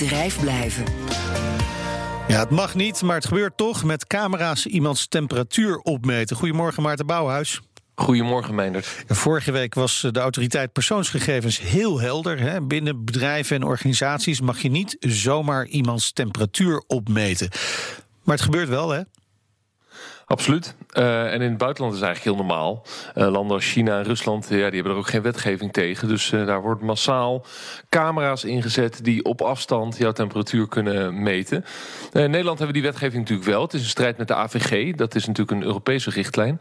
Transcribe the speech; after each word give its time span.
bedrijf 0.00 0.40
blijven. 0.40 0.84
Ja, 2.28 2.38
het 2.38 2.50
mag 2.50 2.74
niet, 2.74 3.02
maar 3.02 3.16
het 3.16 3.26
gebeurt 3.26 3.56
toch. 3.56 3.84
Met 3.84 4.06
camera's 4.06 4.66
iemands 4.66 5.08
temperatuur 5.08 5.78
opmeten. 5.78 6.36
Goedemorgen, 6.36 6.82
Maarten 6.82 7.06
Bouwhuis. 7.06 7.60
Goedemorgen, 7.94 8.54
Meindert. 8.54 9.04
Vorige 9.06 9.52
week 9.52 9.74
was 9.74 10.08
de 10.12 10.20
autoriteit 10.20 10.72
persoonsgegevens 10.72 11.58
heel 11.58 12.00
helder. 12.00 12.40
Hè? 12.40 12.60
Binnen 12.62 13.04
bedrijven 13.04 13.56
en 13.56 13.62
organisaties 13.62 14.40
mag 14.40 14.62
je 14.62 14.70
niet 14.70 14.96
zomaar 15.00 15.66
iemands 15.66 16.12
temperatuur 16.12 16.82
opmeten. 16.86 17.48
Maar 18.24 18.34
het 18.34 18.44
gebeurt 18.44 18.68
wel, 18.68 18.90
hè? 18.90 19.00
Absoluut. 20.30 20.74
Uh, 20.98 21.32
en 21.32 21.40
in 21.40 21.48
het 21.48 21.58
buitenland 21.58 21.94
is 21.94 22.00
eigenlijk 22.00 22.36
heel 22.36 22.46
normaal. 22.46 22.82
Uh, 23.16 23.30
landen 23.30 23.56
als 23.56 23.70
China 23.70 23.98
en 23.98 24.04
Rusland, 24.04 24.46
ja, 24.48 24.56
die 24.56 24.60
hebben 24.62 24.92
er 24.92 24.98
ook 24.98 25.08
geen 25.08 25.22
wetgeving 25.22 25.72
tegen. 25.72 26.08
Dus 26.08 26.32
uh, 26.32 26.46
daar 26.46 26.62
wordt 26.62 26.82
massaal 26.82 27.44
camera's 27.88 28.44
ingezet 28.44 29.04
die 29.04 29.24
op 29.24 29.40
afstand 29.40 29.96
jouw 29.96 30.12
temperatuur 30.12 30.68
kunnen 30.68 31.22
meten. 31.22 31.64
Nederland 32.12 32.58
hebben 32.58 32.66
we 32.66 32.72
die 32.72 32.82
wetgeving 32.82 33.20
natuurlijk 33.22 33.48
wel. 33.48 33.62
Het 33.62 33.74
is 33.74 33.82
een 33.82 33.88
strijd 33.88 34.18
met 34.18 34.28
de 34.28 34.34
AVG. 34.34 34.94
Dat 34.94 35.14
is 35.14 35.26
natuurlijk 35.26 35.60
een 35.60 35.66
Europese 35.66 36.10
richtlijn. 36.10 36.60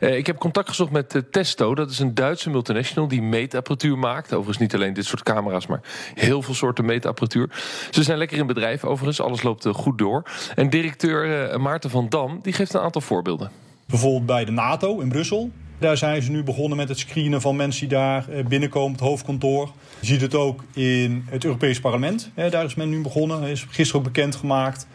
ik 0.00 0.26
heb 0.26 0.38
contact 0.38 0.68
gezocht 0.68 0.90
met 0.90 1.22
Testo. 1.30 1.74
Dat 1.74 1.90
is 1.90 1.98
een 1.98 2.14
Duitse 2.14 2.50
multinational 2.50 3.08
die 3.08 3.22
meetapparatuur 3.22 3.98
maakt. 3.98 4.26
Overigens 4.26 4.58
niet 4.58 4.74
alleen 4.74 4.92
dit 4.92 5.04
soort 5.04 5.22
camera's, 5.22 5.66
maar 5.66 5.80
heel 6.14 6.42
veel 6.42 6.54
soorten 6.54 6.84
meetapparatuur. 6.84 7.50
Ze 7.90 8.02
zijn 8.02 8.18
lekker 8.18 8.38
in 8.38 8.46
bedrijf 8.46 8.84
overigens. 8.84 9.20
Alles 9.20 9.42
loopt 9.42 9.66
goed 9.66 9.98
door. 9.98 10.22
En 10.54 10.70
directeur 10.70 11.60
Maarten 11.60 11.90
van 11.90 12.08
Dam, 12.08 12.38
die 12.42 12.52
geeft 12.52 12.74
een 12.74 12.80
aantal 12.80 13.00
voorbeelden. 13.10 13.50
Bijvoorbeeld 13.86 14.26
bij 14.26 14.44
de 14.44 14.52
NATO 14.52 15.00
in 15.00 15.08
Brussel. 15.08 15.50
Daar 15.78 15.96
zijn 15.96 16.22
ze 16.22 16.30
nu 16.30 16.42
begonnen 16.42 16.76
met 16.76 16.88
het 16.88 16.98
screenen 16.98 17.40
van 17.40 17.56
mensen 17.56 17.80
die 17.88 17.98
daar 17.98 18.28
eh, 18.28 18.44
binnenkomen, 18.44 18.92
het 18.92 19.00
hoofdkantoor. 19.00 19.70
Je 20.00 20.06
ziet 20.06 20.20
het 20.20 20.34
ook 20.34 20.64
in 20.74 21.24
het 21.28 21.44
Europees 21.44 21.80
Parlement. 21.80 22.30
Daar 22.34 22.64
is 22.64 22.74
men 22.74 22.88
nu 22.88 23.00
begonnen, 23.02 23.42
is 23.42 23.66
gisteren 23.68 24.00
ook 24.00 24.12
bekendgemaakt. 24.12 24.86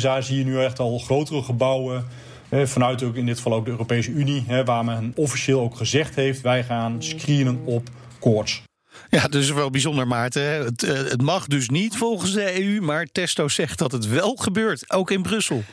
Daar 0.00 0.22
zie 0.22 0.38
je 0.38 0.44
nu 0.44 0.60
echt 0.62 0.78
al 0.78 0.98
grotere 0.98 1.42
gebouwen. 1.42 2.04
Vanuit 2.50 3.02
ook 3.02 3.16
in 3.16 3.26
dit 3.26 3.36
geval 3.36 3.54
ook 3.54 3.64
de 3.64 3.70
Europese 3.70 4.10
Unie, 4.10 4.44
waar 4.64 4.84
men 4.84 5.12
officieel 5.14 5.60
ook 5.60 5.76
gezegd 5.76 6.14
heeft: 6.14 6.40
wij 6.40 6.64
gaan 6.64 7.02
screenen 7.02 7.60
op 7.64 7.88
koorts. 8.18 8.62
Ja, 9.10 9.22
dat 9.22 9.34
is 9.34 9.50
wel 9.50 9.70
bijzonder, 9.70 10.06
Maarten. 10.06 10.42
Het, 10.42 10.82
eh, 10.82 10.94
het 10.94 11.22
mag 11.22 11.46
dus 11.46 11.68
niet 11.68 11.96
volgens 11.96 12.32
de 12.32 12.62
EU, 12.62 12.80
maar 12.80 13.06
Testo 13.12 13.48
zegt 13.48 13.78
dat 13.78 13.92
het 13.92 14.08
wel 14.08 14.36
gebeurt, 14.36 14.92
ook 14.92 15.10
in 15.10 15.22
Brussel. 15.22 15.64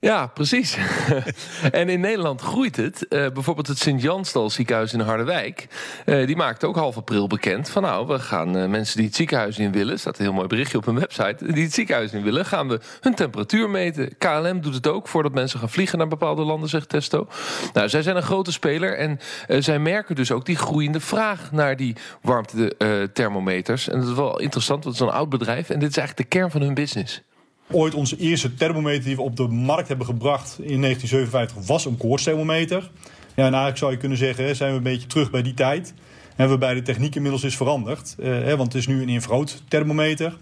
Ja, 0.00 0.26
precies. 0.26 0.76
en 1.70 1.88
in 1.88 2.00
Nederland 2.00 2.40
groeit 2.40 2.76
het. 2.76 3.06
Uh, 3.08 3.26
bijvoorbeeld 3.28 3.66
het 3.66 3.78
Sint-Jansdal 3.78 4.50
ziekenhuis 4.50 4.92
in 4.92 5.00
Harderwijk. 5.00 5.66
Uh, 6.06 6.26
die 6.26 6.36
maakt 6.36 6.64
ook 6.64 6.76
half 6.76 6.96
april 6.96 7.26
bekend 7.26 7.70
van 7.70 7.82
nou, 7.82 8.06
we 8.06 8.18
gaan 8.18 8.56
uh, 8.56 8.66
mensen 8.66 8.96
die 8.96 9.06
het 9.06 9.16
ziekenhuis 9.16 9.58
in 9.58 9.72
willen, 9.72 9.98
staat 9.98 10.18
een 10.18 10.24
heel 10.24 10.32
mooi 10.32 10.46
berichtje 10.46 10.78
op 10.78 10.84
hun 10.84 10.98
website, 10.98 11.52
die 11.52 11.62
het 11.62 11.72
ziekenhuis 11.72 12.12
in 12.12 12.22
willen, 12.22 12.44
gaan 12.44 12.68
we 12.68 12.80
hun 13.00 13.14
temperatuur 13.14 13.70
meten. 13.70 14.18
KLM 14.18 14.60
doet 14.60 14.74
het 14.74 14.86
ook 14.86 15.08
voordat 15.08 15.32
mensen 15.32 15.58
gaan 15.58 15.70
vliegen 15.70 15.98
naar 15.98 16.08
bepaalde 16.08 16.42
landen, 16.42 16.68
zegt 16.68 16.88
Testo. 16.88 17.26
Nou, 17.72 17.88
zij 17.88 18.02
zijn 18.02 18.16
een 18.16 18.22
grote 18.22 18.52
speler 18.52 18.96
en 18.98 19.18
zij 19.62 19.78
merken 19.78 20.14
dus 20.14 20.32
ook 20.32 20.46
die 20.46 20.56
groeiende 20.56 21.00
vraag 21.00 21.52
naar 21.52 21.76
die 21.76 21.96
warmte-thermometers. 22.22 23.88
en 23.88 24.00
dat 24.00 24.08
is 24.08 24.14
wel 24.14 24.40
interessant, 24.40 24.84
want 24.84 24.96
het 24.96 25.06
is 25.06 25.12
een 25.12 25.18
oud 25.20 25.28
bedrijf 25.28 25.70
en 25.70 25.78
dit 25.78 25.90
is 25.90 25.96
eigenlijk 25.96 26.30
de 26.30 26.38
kern 26.38 26.50
van 26.50 26.60
hun 26.60 26.74
business. 26.74 27.22
Ooit 27.70 27.94
onze 27.94 28.16
eerste 28.16 28.54
thermometer 28.54 29.04
die 29.04 29.16
we 29.16 29.22
op 29.22 29.36
de 29.36 29.48
markt 29.48 29.88
hebben 29.88 30.06
gebracht 30.06 30.58
in 30.58 30.80
1957 30.80 31.66
was 31.66 31.84
een 31.84 31.96
koortsthermometer. 31.96 32.90
Ja, 33.34 33.34
en 33.34 33.42
eigenlijk 33.42 33.76
zou 33.76 33.92
je 33.92 33.98
kunnen 33.98 34.18
zeggen, 34.18 34.56
zijn 34.56 34.70
we 34.70 34.76
een 34.76 34.82
beetje 34.82 35.06
terug 35.06 35.30
bij 35.30 35.42
die 35.42 35.54
tijd. 35.54 35.94
En 36.36 36.48
waarbij 36.48 36.74
de 36.74 36.82
techniek 36.82 37.14
inmiddels 37.14 37.44
is 37.44 37.56
veranderd. 37.56 38.14
Eh, 38.18 38.54
want 38.54 38.72
het 38.72 38.74
is 38.74 38.86
nu 38.86 39.02
een 39.02 39.08
infrarood 39.08 39.62
thermometer. 39.68 40.36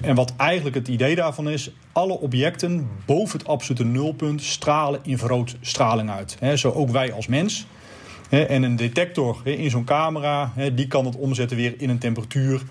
En 0.00 0.14
wat 0.14 0.32
eigenlijk 0.36 0.76
het 0.76 0.88
idee 0.88 1.14
daarvan 1.14 1.48
is, 1.48 1.70
alle 1.92 2.18
objecten 2.18 2.88
boven 3.06 3.38
het 3.38 3.48
absolute 3.48 3.84
nulpunt 3.84 4.42
stralen 4.42 5.00
infraroodstraling 5.02 6.10
uit. 6.10 6.36
He, 6.40 6.56
zo 6.56 6.70
ook 6.70 6.90
wij 6.90 7.12
als 7.12 7.26
mens. 7.26 7.66
en 8.28 8.62
een 8.62 8.76
detector 8.76 9.40
in 9.44 9.70
zo'n 9.70 9.84
camera, 9.84 10.52
die 10.74 10.86
kan 10.86 11.04
het 11.04 11.16
omzetten 11.16 11.56
weer 11.56 11.74
in 11.78 11.90
een 11.90 11.98
temperatuur 11.98 12.62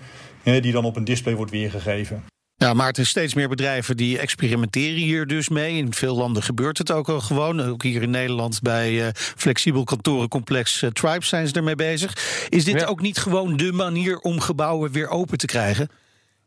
die 0.42 0.72
dan 0.72 0.84
op 0.84 0.96
een 0.96 1.04
display 1.04 1.34
wordt 1.34 1.50
weergegeven. 1.50 2.31
Ja, 2.62 2.74
maar 2.74 2.88
er 2.88 2.94
zijn 2.94 3.06
steeds 3.06 3.34
meer 3.34 3.48
bedrijven 3.48 3.96
die 3.96 4.18
experimenteren 4.18 4.98
hier 4.98 5.26
dus 5.26 5.48
mee. 5.48 5.76
In 5.76 5.94
veel 5.94 6.16
landen 6.16 6.42
gebeurt 6.42 6.78
het 6.78 6.90
ook 6.90 7.08
al 7.08 7.20
gewoon. 7.20 7.60
Ook 7.60 7.82
hier 7.82 8.02
in 8.02 8.10
Nederland 8.10 8.60
bij 8.62 8.92
uh, 8.92 9.06
flexibel 9.14 9.84
kantorencomplex 9.84 10.82
uh, 10.82 10.90
Tribes 10.90 11.28
zijn 11.28 11.48
ze 11.48 11.54
ermee 11.54 11.74
bezig. 11.74 12.46
Is 12.48 12.64
dit 12.64 12.84
ook 12.84 13.00
niet 13.00 13.18
gewoon 13.18 13.56
de 13.56 13.72
manier 13.72 14.18
om 14.18 14.40
gebouwen 14.40 14.92
weer 14.92 15.08
open 15.08 15.38
te 15.38 15.46
krijgen? 15.46 15.88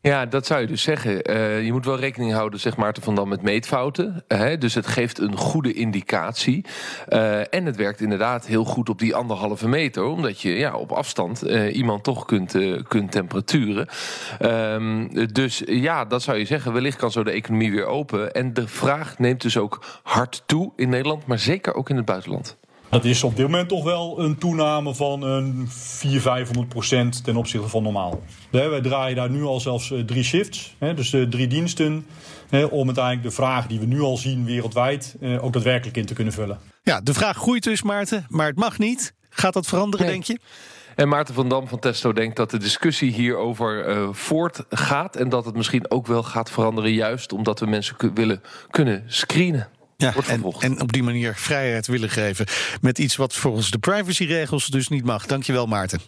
Ja, 0.06 0.26
dat 0.26 0.46
zou 0.46 0.60
je 0.60 0.66
dus 0.66 0.82
zeggen. 0.82 1.30
Uh, 1.30 1.64
je 1.64 1.72
moet 1.72 1.84
wel 1.84 1.98
rekening 1.98 2.32
houden, 2.32 2.60
zeg 2.60 2.76
maar, 2.76 2.96
van 3.00 3.14
dan 3.14 3.28
met 3.28 3.42
meetfouten. 3.42 4.24
Hè? 4.28 4.58
Dus 4.58 4.74
het 4.74 4.86
geeft 4.86 5.18
een 5.18 5.36
goede 5.36 5.72
indicatie. 5.72 6.64
Uh, 7.08 7.54
en 7.54 7.66
het 7.66 7.76
werkt 7.76 8.00
inderdaad 8.00 8.46
heel 8.46 8.64
goed 8.64 8.88
op 8.88 8.98
die 8.98 9.14
anderhalve 9.14 9.68
meter, 9.68 10.04
omdat 10.04 10.40
je 10.40 10.50
ja, 10.50 10.76
op 10.76 10.92
afstand 10.92 11.46
uh, 11.46 11.76
iemand 11.76 12.04
toch 12.04 12.24
kunt, 12.24 12.56
kunt 12.88 13.10
temperaturen. 13.10 13.88
Um, 14.40 15.32
dus 15.32 15.62
ja, 15.66 16.04
dat 16.04 16.22
zou 16.22 16.38
je 16.38 16.44
zeggen. 16.44 16.72
Wellicht 16.72 16.96
kan 16.98 17.10
zo 17.10 17.22
de 17.22 17.30
economie 17.30 17.70
weer 17.70 17.86
open. 17.86 18.32
En 18.32 18.54
de 18.54 18.68
vraag 18.68 19.18
neemt 19.18 19.42
dus 19.42 19.56
ook 19.56 19.84
hard 20.02 20.42
toe 20.46 20.72
in 20.76 20.88
Nederland, 20.88 21.26
maar 21.26 21.38
zeker 21.38 21.74
ook 21.74 21.90
in 21.90 21.96
het 21.96 22.04
buitenland. 22.04 22.56
Dat 22.90 23.04
is 23.04 23.24
op 23.24 23.36
dit 23.36 23.44
moment 23.44 23.68
toch 23.68 23.84
wel 23.84 24.20
een 24.20 24.38
toename 24.38 24.94
van 24.94 25.22
een 25.22 25.66
400, 25.68 26.22
500 26.22 26.68
procent 26.68 27.24
ten 27.24 27.36
opzichte 27.36 27.68
van 27.68 27.82
normaal. 27.82 28.22
Wij 28.50 28.80
draaien 28.80 29.16
daar 29.16 29.30
nu 29.30 29.42
al 29.42 29.60
zelfs 29.60 29.90
eh, 29.90 30.00
drie 30.00 30.22
shifts, 30.22 30.76
dus 30.78 31.10
drie 31.10 31.46
diensten, 31.46 32.06
om 32.50 32.86
uiteindelijk 32.86 33.22
de 33.22 33.30
vraag 33.30 33.66
die 33.66 33.80
we 33.80 33.86
nu 33.86 34.00
al 34.00 34.16
zien 34.16 34.44
wereldwijd 34.44 35.16
eh, 35.20 35.44
ook 35.44 35.52
daadwerkelijk 35.52 35.96
in 35.96 36.06
te 36.06 36.14
kunnen 36.14 36.32
vullen. 36.32 36.58
Ja, 36.82 37.00
de 37.00 37.14
vraag 37.14 37.36
groeit 37.36 37.62
dus, 37.62 37.82
Maarten, 37.82 38.26
maar 38.28 38.46
het 38.46 38.56
mag 38.56 38.78
niet. 38.78 39.14
Gaat 39.30 39.52
dat 39.52 39.66
veranderen, 39.66 40.06
denk 40.06 40.24
je? 40.24 40.38
En 40.94 41.08
Maarten 41.08 41.34
van 41.34 41.48
Dam 41.48 41.68
van 41.68 41.78
Testo 41.78 42.12
denkt 42.12 42.36
dat 42.36 42.50
de 42.50 42.58
discussie 42.58 43.12
hierover 43.12 43.88
uh, 43.88 44.08
voortgaat. 44.12 45.16
En 45.16 45.28
dat 45.28 45.44
het 45.44 45.54
misschien 45.54 45.90
ook 45.90 46.06
wel 46.06 46.22
gaat 46.22 46.50
veranderen, 46.50 46.92
juist 46.92 47.32
omdat 47.32 47.60
we 47.60 47.66
mensen 47.66 47.96
willen 48.14 48.42
kunnen 48.70 49.04
screenen. 49.06 49.68
Ja, 49.96 50.14
en, 50.26 50.44
en, 50.58 50.80
op 50.80 50.92
die 50.92 51.02
manier 51.02 51.34
vrijheid 51.34 51.86
willen 51.86 52.10
geven 52.10 52.46
met 52.80 52.98
iets 52.98 53.16
wat 53.16 53.34
volgens 53.34 53.70
de 53.70 53.78
privacyregels 53.78 54.66
dus 54.66 54.88
niet 54.88 55.04
mag. 55.04 55.26
Dankjewel, 55.26 55.66
Maarten. 55.66 56.00